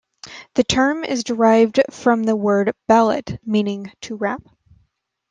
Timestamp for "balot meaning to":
2.89-4.15